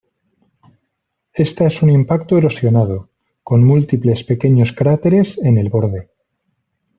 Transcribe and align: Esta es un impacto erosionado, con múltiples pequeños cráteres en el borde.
Esta 1.35 1.67
es 1.67 1.83
un 1.83 1.91
impacto 1.91 2.35
erosionado, 2.35 3.11
con 3.43 3.63
múltiples 3.63 4.23
pequeños 4.23 4.73
cráteres 4.73 5.37
en 5.37 5.59
el 5.59 5.69
borde. 5.69 6.09